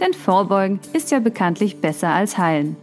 [0.00, 2.76] Denn Vorbeugen ist ja bekanntlich besser als heilen.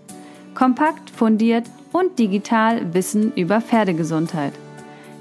[0.54, 4.54] Kompakt, fundiert und digital Wissen über Pferdegesundheit.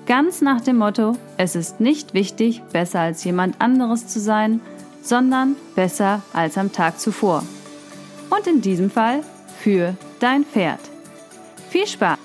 [0.06, 4.60] Ganz nach dem Motto, es ist nicht wichtig, besser als jemand anderes zu sein,
[5.02, 7.42] sondern besser als am Tag zuvor.
[8.30, 9.22] Und in diesem Fall
[9.58, 10.80] für dein Pferd.
[11.70, 12.18] Viel Spaß!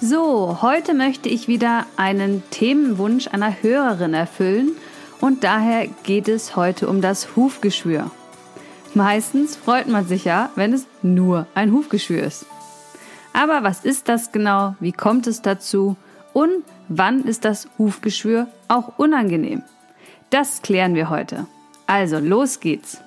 [0.00, 4.76] So, heute möchte ich wieder einen Themenwunsch einer Hörerin erfüllen
[5.20, 8.10] und daher geht es heute um das Hufgeschwür.
[8.94, 12.46] Meistens freut man sich ja, wenn es nur ein Hufgeschwür ist.
[13.32, 14.74] Aber was ist das genau?
[14.80, 15.96] Wie kommt es dazu?
[16.32, 19.62] Und wann ist das Hufgeschwür auch unangenehm?
[20.30, 21.46] Das klären wir heute.
[21.86, 23.00] Also, los geht's.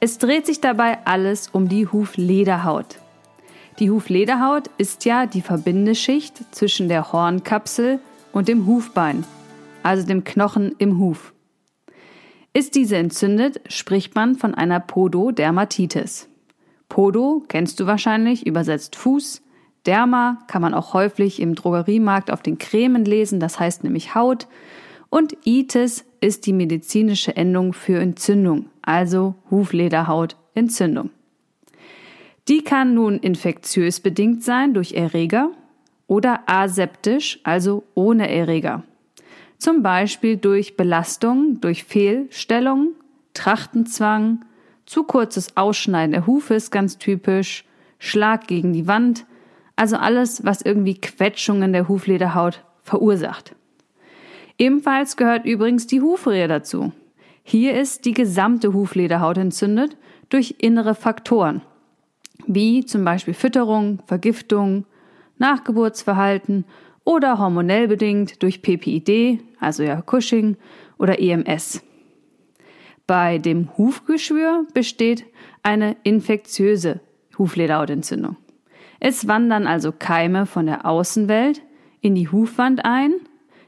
[0.00, 2.98] Es dreht sich dabei alles um die Huflederhaut.
[3.78, 8.00] Die Huflederhaut ist ja die Verbindeschicht zwischen der Hornkapsel
[8.32, 9.24] und dem Hufbein,
[9.84, 11.32] also dem Knochen im Huf.
[12.52, 16.28] Ist diese entzündet, spricht man von einer Pododermatitis.
[16.88, 19.42] Podo kennst du wahrscheinlich, übersetzt Fuß.
[19.86, 24.46] Derma kann man auch häufig im Drogeriemarkt auf den Cremen lesen, das heißt nämlich Haut.
[25.10, 31.10] Und Itis ist die medizinische Endung für Entzündung, also Huflederhautentzündung.
[32.48, 35.50] Die kann nun infektiös bedingt sein durch Erreger
[36.06, 38.84] oder aseptisch, also ohne Erreger.
[39.58, 42.92] Zum Beispiel durch Belastung, durch Fehlstellung,
[43.34, 44.44] Trachtenzwang,
[44.86, 47.64] zu kurzes Ausschneiden der Hufe ist ganz typisch,
[47.98, 49.24] Schlag gegen die Wand,
[49.76, 53.54] also alles, was irgendwie Quetschungen der Huflederhaut verursacht.
[54.58, 56.92] Ebenfalls gehört übrigens die Hufrehe dazu.
[57.42, 59.96] Hier ist die gesamte Huflederhaut entzündet
[60.28, 61.62] durch innere Faktoren
[62.46, 64.84] wie zum Beispiel Fütterung, Vergiftung,
[65.38, 66.64] Nachgeburtsverhalten
[67.04, 70.56] oder hormonell bedingt durch PPID, also ja Cushing
[70.98, 71.82] oder EMS.
[73.06, 75.26] Bei dem Hufgeschwür besteht
[75.62, 77.00] eine infektiöse
[77.38, 78.36] Huflederhautentzündung.
[79.00, 81.60] Es wandern also Keime von der Außenwelt
[82.00, 83.14] in die Hufwand ein,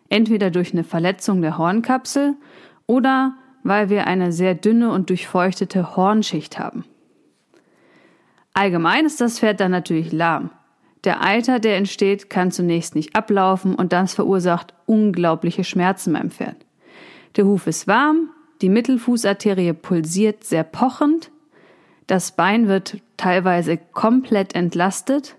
[0.09, 2.35] entweder durch eine Verletzung der Hornkapsel
[2.87, 6.85] oder weil wir eine sehr dünne und durchfeuchtete Hornschicht haben.
[8.55, 10.51] Allgemein ist das Pferd dann natürlich lahm.
[11.05, 16.57] Der Eiter, der entsteht, kann zunächst nicht ablaufen und das verursacht unglaubliche Schmerzen beim Pferd.
[17.37, 18.31] Der Huf ist warm,
[18.63, 21.31] die Mittelfußarterie pulsiert sehr pochend,
[22.07, 25.37] das Bein wird teilweise komplett entlastet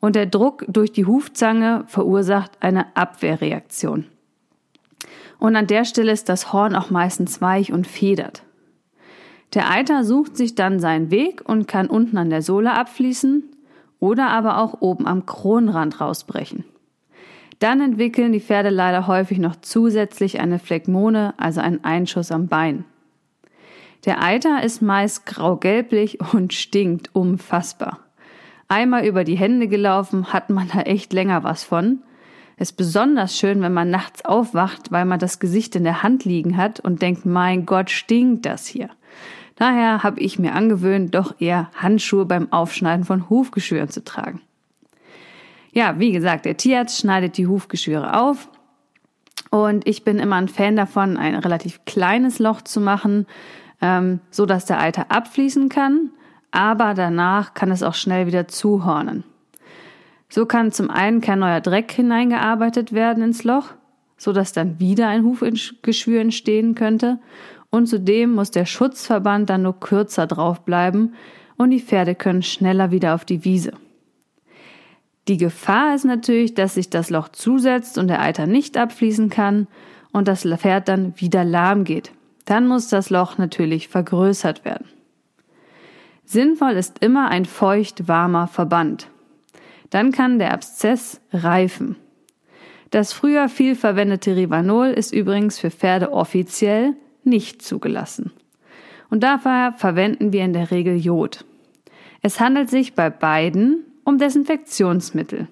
[0.00, 4.06] und der Druck durch die Hufzange verursacht eine Abwehrreaktion.
[5.38, 8.42] Und an der Stelle ist das Horn auch meistens weich und federt.
[9.54, 13.44] Der Eiter sucht sich dann seinen Weg und kann unten an der Sohle abfließen
[14.00, 16.64] oder aber auch oben am Kronrand rausbrechen.
[17.58, 22.84] Dann entwickeln die Pferde leider häufig noch zusätzlich eine Phlegmone, also einen Einschuss am Bein.
[24.04, 28.00] Der Eiter ist meist grau-gelblich und stinkt unfassbar.
[28.68, 32.02] Einmal über die Hände gelaufen, hat man da echt länger was von.
[32.56, 36.56] Ist besonders schön, wenn man nachts aufwacht, weil man das Gesicht in der Hand liegen
[36.56, 38.90] hat und denkt, mein Gott, stinkt das hier.
[39.56, 44.40] Daher habe ich mir angewöhnt, doch eher Handschuhe beim Aufschneiden von Hufgeschwüren zu tragen.
[45.72, 48.48] Ja, wie gesagt, der Tierarzt schneidet die Hufgeschwüre auf
[49.50, 53.26] und ich bin immer ein Fan davon, ein relativ kleines Loch zu machen,
[53.80, 56.10] ähm, so dass der Eiter abfließen kann,
[56.50, 59.24] aber danach kann es auch schnell wieder zuhornen.
[60.28, 63.70] So kann zum einen kein neuer Dreck hineingearbeitet werden ins Loch,
[64.16, 67.18] so dass dann wieder ein Hufgeschwür entstehen könnte
[67.74, 71.14] und zudem muss der Schutzverband dann nur kürzer drauf bleiben
[71.56, 73.72] und die Pferde können schneller wieder auf die Wiese.
[75.26, 79.66] Die Gefahr ist natürlich, dass sich das Loch zusetzt und der Eiter nicht abfließen kann
[80.12, 82.12] und das Pferd dann wieder lahm geht.
[82.44, 84.86] Dann muss das Loch natürlich vergrößert werden.
[86.24, 89.08] Sinnvoll ist immer ein feucht warmer Verband.
[89.90, 91.96] Dann kann der Abszess reifen.
[92.90, 96.94] Das früher viel verwendete Rivanol ist übrigens für Pferde offiziell
[97.26, 98.32] nicht zugelassen.
[99.10, 101.44] Und dafür verwenden wir in der Regel Jod.
[102.22, 105.48] Es handelt sich bei beiden um Desinfektionsmittel.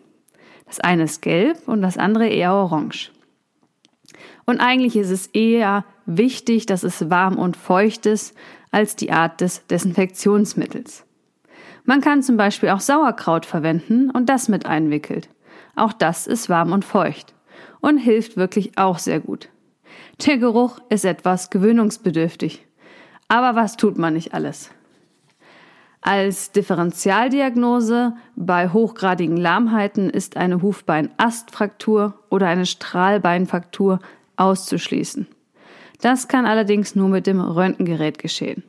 [0.67, 3.11] Das eine ist gelb und das andere eher orange.
[4.47, 8.35] Und eigentlich ist es eher wichtig, dass es warm und feucht ist,
[8.71, 11.05] als die Art des Desinfektionsmittels.
[11.85, 15.29] Man kann zum Beispiel auch Sauerkraut verwenden und das mit einwickelt.
[15.77, 17.35] Auch das ist warm und feucht
[17.81, 19.49] und hilft wirklich auch sehr gut.
[20.27, 22.67] Der Geruch ist etwas gewöhnungsbedürftig.
[23.29, 24.71] Aber was tut man nicht alles?
[26.01, 34.01] Als Differentialdiagnose bei hochgradigen Lahmheiten ist eine Hufbeinastfraktur oder eine Strahlbeinfraktur
[34.37, 35.29] auszuschließen.
[36.01, 38.65] Das kann allerdings nur mit dem Röntgengerät geschehen.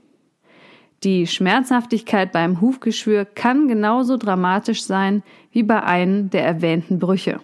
[1.04, 7.42] Die Schmerzhaftigkeit beim Hufgeschwür kann genauso dramatisch sein wie bei einem der erwähnten Brüche.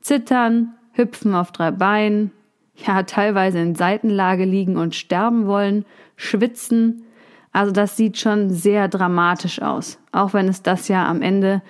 [0.00, 2.32] Zittern, hüpfen auf drei Beinen,
[2.76, 5.84] ja teilweise in Seitenlage liegen und sterben wollen,
[6.16, 7.04] schwitzen.
[7.52, 11.62] Also das sieht schon sehr dramatisch aus, auch wenn es das ja am Ende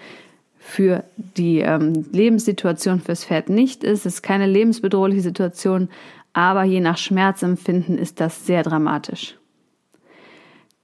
[0.58, 4.05] für die ähm, Lebenssituation fürs Pferd nicht ist.
[4.05, 5.88] Es ist keine lebensbedrohliche Situation,
[6.32, 9.37] aber je nach Schmerzempfinden ist das sehr dramatisch.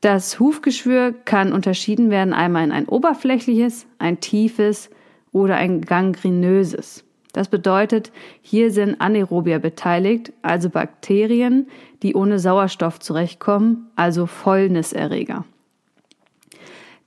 [0.01, 4.89] Das Hufgeschwür kann unterschieden werden einmal in ein oberflächliches, ein tiefes
[5.31, 7.05] oder ein gangrenöses.
[7.33, 8.13] Das bedeutet,
[8.43, 11.67] hier sind Anaerobier beteiligt, also Bakterien,
[12.03, 15.45] die ohne Sauerstoff zurechtkommen, also Fäulniserreger.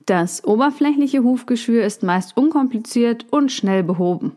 [0.04, 4.32] Das oberflächliche Hufgeschwür ist meist unkompliziert und schnell behoben.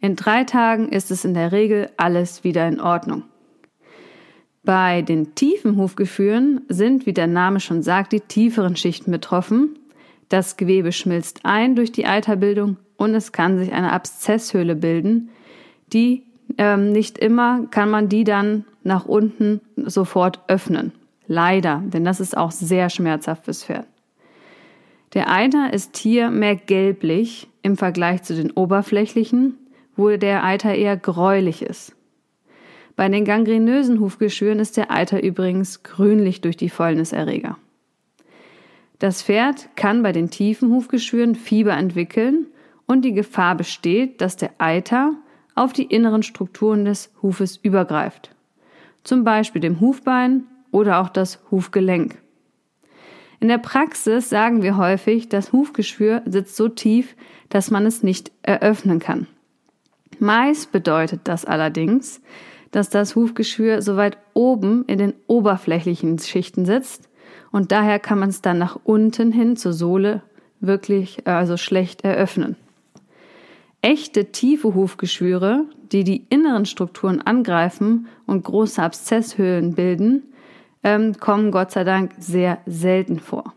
[0.00, 3.24] In drei Tagen ist es in der Regel alles wieder in Ordnung.
[4.62, 9.78] Bei den tiefen Hufgeschwüren sind, wie der Name schon sagt, die tieferen Schichten betroffen.
[10.28, 15.30] Das Gewebe schmilzt ein durch die Eiterbildung und es kann sich eine Abszesshöhle bilden,
[15.90, 16.24] die
[16.58, 20.92] ähm, nicht immer kann man die dann nach unten sofort öffnen.
[21.26, 23.86] Leider, denn das ist auch sehr schmerzhaft fürs Pferd.
[25.14, 29.54] Der Eiter ist hier mehr gelblich im Vergleich zu den oberflächlichen,
[29.96, 31.96] wo der Eiter eher gräulich ist.
[32.96, 37.56] Bei den gangrenösen Hufgeschwüren ist der Eiter übrigens grünlich durch die Fäulniserreger.
[38.98, 42.46] Das Pferd kann bei den tiefen Hufgeschwüren Fieber entwickeln
[42.90, 45.12] und die Gefahr besteht, dass der Eiter
[45.54, 48.34] auf die inneren Strukturen des Hufes übergreift,
[49.04, 50.42] zum Beispiel dem Hufbein
[50.72, 52.20] oder auch das Hufgelenk.
[53.38, 57.14] In der Praxis sagen wir häufig, das Hufgeschwür sitzt so tief,
[57.48, 59.28] dass man es nicht eröffnen kann.
[60.18, 62.20] Meist bedeutet das allerdings,
[62.72, 67.08] dass das Hufgeschwür so weit oben in den oberflächlichen Schichten sitzt
[67.52, 70.22] und daher kann man es dann nach unten hin zur Sohle
[70.58, 72.56] wirklich also schlecht eröffnen.
[73.82, 80.24] Echte tiefe Hufgeschwüre, die die inneren Strukturen angreifen und große Abszesshöhlen bilden,
[80.82, 83.54] ähm, kommen Gott sei Dank sehr selten vor.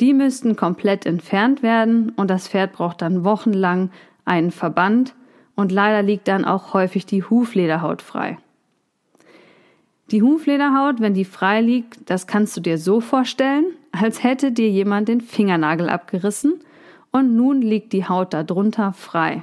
[0.00, 3.90] Die müssten komplett entfernt werden und das Pferd braucht dann wochenlang
[4.24, 5.14] einen Verband
[5.54, 8.38] und leider liegt dann auch häufig die Huflederhaut frei.
[10.10, 14.68] Die Huflederhaut, wenn die frei liegt, das kannst du dir so vorstellen, als hätte dir
[14.68, 16.54] jemand den Fingernagel abgerissen
[17.12, 19.42] und nun liegt die Haut darunter frei.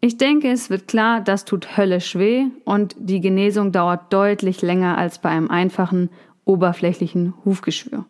[0.00, 4.98] Ich denke, es wird klar, das tut höllisch weh und die Genesung dauert deutlich länger
[4.98, 6.10] als bei einem einfachen
[6.44, 8.04] oberflächlichen Hufgeschwür.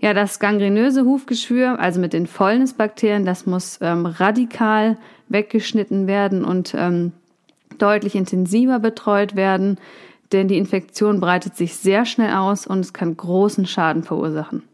[0.00, 4.98] Ja, das gangrenöse Hufgeschwür, also mit den Fäulnisbakterien, das muss ähm, radikal
[5.28, 7.12] weggeschnitten werden und ähm,
[7.78, 9.78] deutlich intensiver betreut werden,
[10.32, 14.64] denn die Infektion breitet sich sehr schnell aus und es kann großen Schaden verursachen.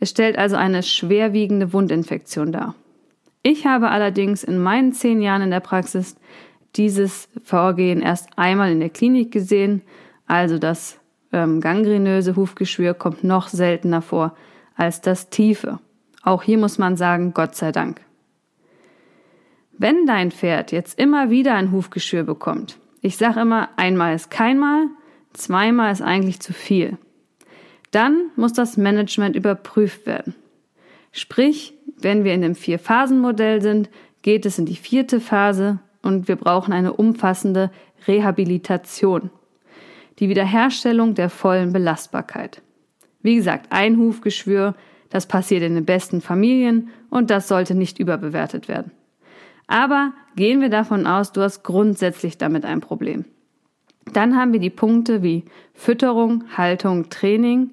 [0.00, 2.74] Es stellt also eine schwerwiegende Wundinfektion dar.
[3.42, 6.16] Ich habe allerdings in meinen zehn Jahren in der Praxis
[6.76, 9.82] dieses Vorgehen erst einmal in der Klinik gesehen,
[10.26, 10.98] also das
[11.32, 14.34] ähm, gangrenöse Hufgeschwür kommt noch seltener vor
[14.76, 15.78] als das tiefe.
[16.22, 18.00] Auch hier muss man sagen, Gott sei Dank.
[19.72, 24.88] Wenn dein Pferd jetzt immer wieder ein Hufgeschwür bekommt, ich sage immer, einmal ist keinmal,
[25.32, 26.98] zweimal ist eigentlich zu viel.
[27.90, 30.34] Dann muss das Management überprüft werden.
[31.12, 33.88] Sprich, wenn wir in dem Vier-Phasen-Modell sind,
[34.22, 37.70] geht es in die vierte Phase und wir brauchen eine umfassende
[38.06, 39.30] Rehabilitation.
[40.18, 42.62] Die Wiederherstellung der vollen Belastbarkeit.
[43.22, 44.74] Wie gesagt, ein Hufgeschwür,
[45.10, 48.92] das passiert in den besten Familien und das sollte nicht überbewertet werden.
[49.66, 53.24] Aber gehen wir davon aus, du hast grundsätzlich damit ein Problem.
[54.12, 57.70] Dann haben wir die Punkte wie Fütterung, Haltung, Training,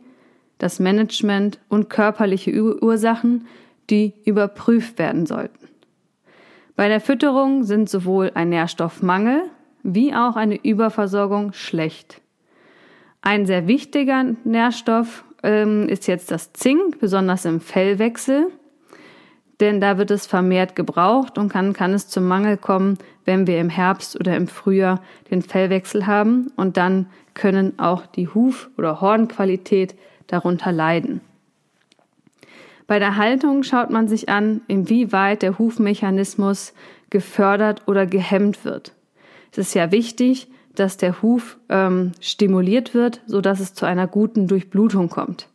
[0.57, 3.47] das Management und körperliche Ursachen,
[3.89, 5.67] die überprüft werden sollten.
[6.75, 9.43] Bei der Fütterung sind sowohl ein Nährstoffmangel
[9.83, 12.19] wie auch eine Überversorgung schlecht.
[13.21, 18.47] Ein sehr wichtiger Nährstoff ähm, ist jetzt das Zink, besonders im Fellwechsel.
[19.61, 23.59] denn da wird es vermehrt gebraucht und kann, kann es zum Mangel kommen, wenn wir
[23.59, 28.99] im Herbst oder im Frühjahr den Fellwechsel haben und dann können auch die Huf- oder
[28.99, 29.95] Hornqualität
[30.27, 31.21] darunter leiden.
[32.87, 36.73] Bei der Haltung schaut man sich an, inwieweit der Hufmechanismus
[37.09, 38.93] gefördert oder gehemmt wird.
[39.51, 44.07] Es ist ja wichtig, dass der Huf ähm, stimuliert wird, so dass es zu einer
[44.07, 45.47] guten Durchblutung kommt.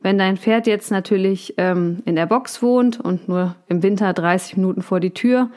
[0.00, 4.56] Wenn dein Pferd jetzt natürlich ähm, in der Box wohnt und nur im Winter 30
[4.56, 5.50] Minuten vor die Tür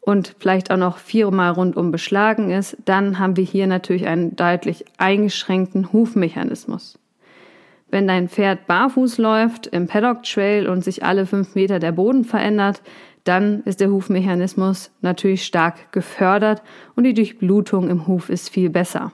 [0.00, 4.84] und vielleicht auch noch viermal rundum beschlagen ist, dann haben wir hier natürlich einen deutlich
[4.96, 6.98] eingeschränkten Hufmechanismus.
[7.88, 12.24] Wenn dein Pferd barfuß läuft im Paddock Trail und sich alle fünf Meter der Boden
[12.24, 12.82] verändert,
[13.24, 16.62] dann ist der Hufmechanismus natürlich stark gefördert
[16.94, 19.12] und die Durchblutung im Huf ist viel besser.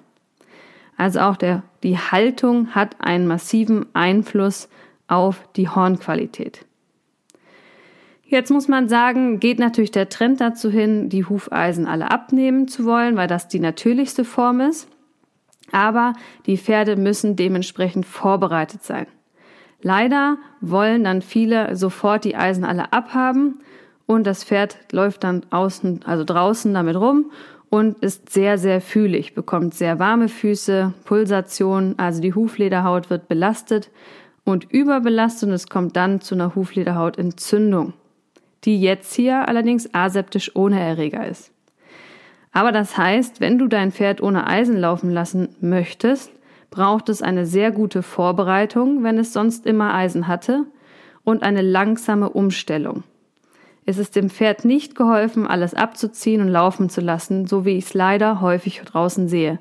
[0.97, 4.69] Also auch der, die Haltung hat einen massiven Einfluss
[5.09, 6.65] auf die Hornqualität.
[8.25, 12.87] Jetzt muss man sagen, geht natürlich der Trend dazu hin, die Hufeisen alle abnehmen zu
[12.87, 14.89] wollen, weil das die natürlichste Form ist.
[15.73, 16.13] Aber
[16.47, 19.07] die Pferde müssen dementsprechend vorbereitet sein.
[19.83, 23.61] Leider wollen dann viele sofort die Eisen alle abhaben
[24.07, 27.33] und das Pferd läuft dann außen, also draußen damit rum
[27.69, 33.91] und ist sehr, sehr fühlig, bekommt sehr warme Füße, Pulsation, also die Huflederhaut wird belastet
[34.45, 37.95] und überbelastet und es kommt dann zu einer Huflederhautentzündung,
[38.65, 41.52] die jetzt hier allerdings aseptisch ohne Erreger ist.
[42.53, 46.31] Aber das heißt, wenn du dein Pferd ohne Eisen laufen lassen möchtest,
[46.71, 50.67] braucht es eine sehr gute Vorbereitung, wenn es sonst immer Eisen hatte,
[51.25, 53.05] und eine langsame Umstellung.
[53.85, 57.87] Es ist dem Pferd nicht geholfen, alles abzuziehen und laufen zu lassen, so wie ich
[57.87, 59.61] es leider häufig draußen sehe.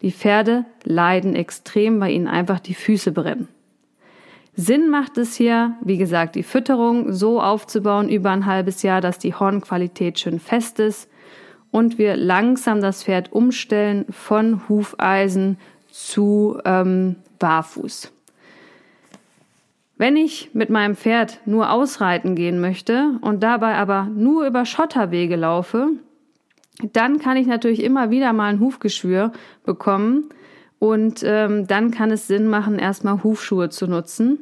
[0.00, 3.48] Die Pferde leiden extrem, weil ihnen einfach die Füße brennen.
[4.54, 9.18] Sinn macht es hier, wie gesagt, die Fütterung so aufzubauen über ein halbes Jahr, dass
[9.18, 11.08] die Hornqualität schön fest ist
[11.72, 15.58] und wir langsam das Pferd umstellen von Hufeisen
[15.90, 18.12] zu ähm, Barfuß.
[19.96, 25.36] Wenn ich mit meinem Pferd nur ausreiten gehen möchte und dabei aber nur über Schotterwege
[25.36, 25.88] laufe,
[26.92, 29.32] dann kann ich natürlich immer wieder mal ein Hufgeschwür
[29.64, 30.28] bekommen
[30.78, 34.40] und ähm, dann kann es Sinn machen, erstmal Hufschuhe zu nutzen.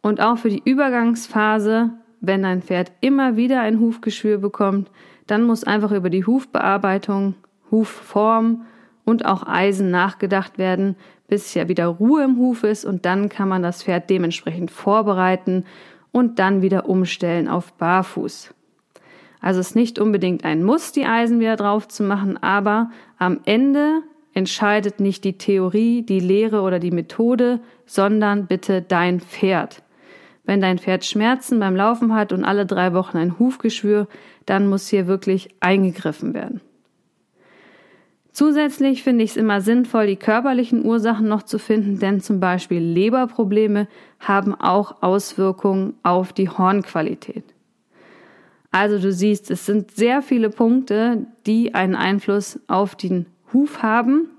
[0.00, 1.90] Und auch für die Übergangsphase,
[2.20, 4.90] wenn ein Pferd immer wieder ein Hufgeschwür bekommt,
[5.32, 7.34] dann muss einfach über die Hufbearbeitung,
[7.70, 8.66] Hufform
[9.04, 10.94] und auch Eisen nachgedacht werden,
[11.26, 15.64] bis ja wieder Ruhe im Huf ist und dann kann man das Pferd dementsprechend vorbereiten
[16.10, 18.52] und dann wieder umstellen auf Barfuß.
[19.40, 23.40] Also es ist nicht unbedingt ein Muss, die Eisen wieder drauf zu machen, aber am
[23.46, 24.02] Ende
[24.34, 29.82] entscheidet nicht die Theorie, die Lehre oder die Methode, sondern bitte dein Pferd.
[30.44, 34.08] Wenn dein Pferd Schmerzen beim Laufen hat und alle drei Wochen ein Hufgeschwür,
[34.46, 36.60] dann muss hier wirklich eingegriffen werden.
[38.32, 42.80] Zusätzlich finde ich es immer sinnvoll, die körperlichen Ursachen noch zu finden, denn zum Beispiel
[42.80, 43.88] Leberprobleme
[44.20, 47.44] haben auch Auswirkungen auf die Hornqualität.
[48.70, 54.30] Also du siehst, es sind sehr viele Punkte, die einen Einfluss auf den Huf haben.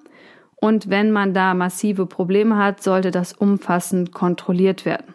[0.56, 5.14] Und wenn man da massive Probleme hat, sollte das umfassend kontrolliert werden.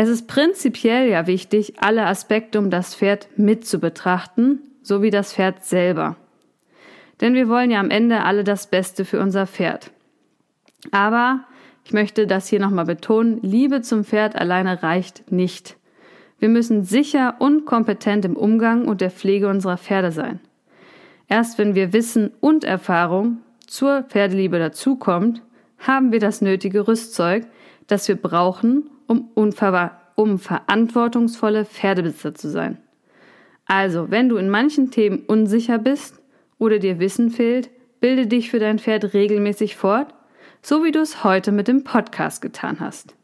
[0.00, 5.32] Es ist prinzipiell ja wichtig, alle Aspekte um das Pferd mit zu betrachten, sowie das
[5.32, 6.14] Pferd selber.
[7.20, 9.90] Denn wir wollen ja am Ende alle das Beste für unser Pferd.
[10.92, 11.40] Aber
[11.84, 15.76] ich möchte das hier nochmal betonen, Liebe zum Pferd alleine reicht nicht.
[16.38, 20.38] Wir müssen sicher und kompetent im Umgang und der Pflege unserer Pferde sein.
[21.26, 25.42] Erst wenn wir Wissen und Erfahrung zur Pferdeliebe dazukommt,
[25.76, 27.48] haben wir das nötige Rüstzeug,
[27.88, 29.30] das wir brauchen, um,
[30.14, 32.78] um verantwortungsvolle Pferdebesitzer zu sein.
[33.66, 36.18] Also, wenn du in manchen Themen unsicher bist,
[36.58, 40.14] oder dir Wissen fehlt, bilde dich für dein Pferd regelmäßig fort,
[40.62, 43.14] so wie du es heute mit dem Podcast getan hast.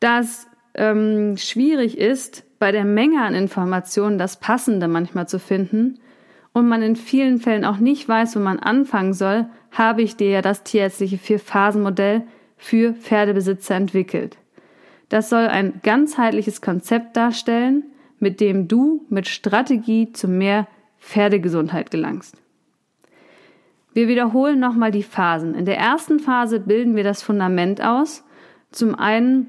[0.00, 5.98] Da es ähm, schwierig ist, bei der Menge an Informationen das Passende manchmal zu finden
[6.52, 10.30] und man in vielen Fällen auch nicht weiß, wo man anfangen soll, habe ich dir
[10.30, 12.22] ja das tierärztliche Vier-Phasen-Modell
[12.56, 14.36] für Pferdebesitzer entwickelt.
[15.12, 17.84] Das soll ein ganzheitliches Konzept darstellen,
[18.18, 20.66] mit dem du mit Strategie zu mehr
[20.98, 22.38] Pferdegesundheit gelangst.
[23.92, 25.54] Wir wiederholen nochmal die Phasen.
[25.54, 28.24] In der ersten Phase bilden wir das Fundament aus,
[28.70, 29.48] zum einen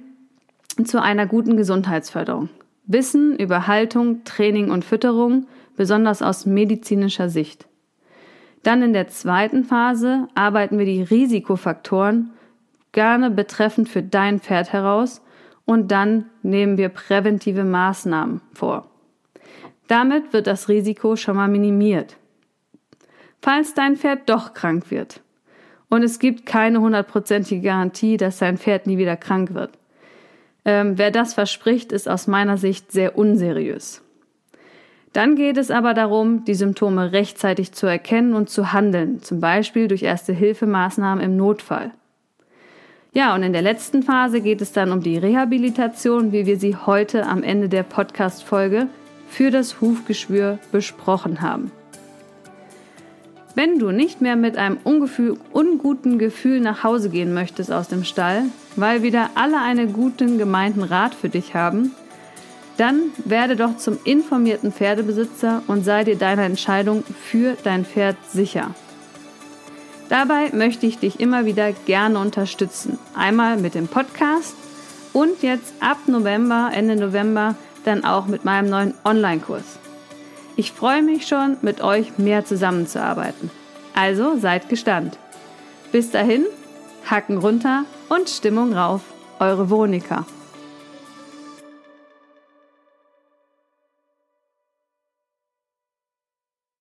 [0.83, 2.49] zu einer guten Gesundheitsförderung.
[2.85, 7.69] Wissen über Haltung, Training und Fütterung, besonders aus medizinischer Sicht.
[8.63, 12.31] Dann in der zweiten Phase arbeiten wir die Risikofaktoren
[12.91, 15.22] gerne betreffend für dein Pferd heraus
[15.65, 18.89] und dann nehmen wir präventive Maßnahmen vor.
[19.87, 22.17] Damit wird das Risiko schon mal minimiert.
[23.41, 25.21] Falls dein Pferd doch krank wird
[25.89, 29.77] und es gibt keine hundertprozentige Garantie, dass dein Pferd nie wieder krank wird.
[30.65, 34.01] Ähm, wer das verspricht, ist aus meiner Sicht sehr unseriös.
[35.11, 39.87] Dann geht es aber darum, die Symptome rechtzeitig zu erkennen und zu handeln, zum Beispiel
[39.87, 41.91] durch Erste-Hilfemaßnahmen im Notfall.
[43.15, 46.75] Ja, und in der letzten Phase geht es dann um die Rehabilitation, wie wir sie
[46.75, 48.87] heute am Ende der Podcast-Folge
[49.29, 51.71] für das Hufgeschwür besprochen haben.
[53.53, 58.45] Wenn du nicht mehr mit einem unguten Gefühl nach Hause gehen möchtest aus dem Stall,
[58.75, 61.91] weil wieder alle einen guten gemeinten Rat für dich haben,
[62.77, 68.73] dann werde doch zum informierten Pferdebesitzer und sei dir deiner Entscheidung für dein Pferd sicher.
[70.13, 72.99] Dabei möchte ich dich immer wieder gerne unterstützen.
[73.15, 74.55] Einmal mit dem Podcast
[75.11, 79.79] und jetzt ab November, Ende November, dann auch mit meinem neuen Online-Kurs.
[80.55, 83.49] Ich freue mich schon, mit euch mehr zusammenzuarbeiten.
[83.95, 85.17] Also seid gestand.
[85.91, 86.45] Bis dahin,
[87.09, 89.01] Hacken runter und Stimmung rauf.
[89.39, 90.27] Eure Veronika.